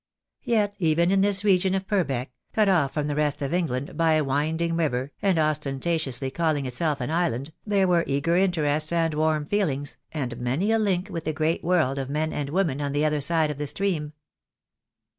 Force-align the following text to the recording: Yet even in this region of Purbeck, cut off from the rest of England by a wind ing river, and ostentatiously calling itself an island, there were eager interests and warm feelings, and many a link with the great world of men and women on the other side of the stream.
Yet 0.45 0.73
even 0.79 1.11
in 1.11 1.21
this 1.21 1.43
region 1.45 1.75
of 1.75 1.85
Purbeck, 1.85 2.31
cut 2.53 2.67
off 2.67 2.91
from 2.95 3.05
the 3.05 3.13
rest 3.15 3.43
of 3.43 3.53
England 3.53 3.95
by 3.95 4.13
a 4.13 4.23
wind 4.23 4.59
ing 4.59 4.75
river, 4.75 5.11
and 5.21 5.37
ostentatiously 5.37 6.31
calling 6.31 6.65
itself 6.65 7.01
an 7.01 7.11
island, 7.11 7.53
there 7.67 7.87
were 7.87 8.03
eager 8.07 8.35
interests 8.35 8.91
and 8.91 9.13
warm 9.13 9.45
feelings, 9.45 9.97
and 10.11 10.37
many 10.41 10.71
a 10.71 10.79
link 10.79 11.09
with 11.11 11.25
the 11.25 11.33
great 11.33 11.63
world 11.63 11.99
of 11.99 12.09
men 12.09 12.33
and 12.33 12.49
women 12.49 12.81
on 12.81 12.93
the 12.93 13.05
other 13.05 13.21
side 13.21 13.51
of 13.51 13.59
the 13.59 13.67
stream. 13.67 14.13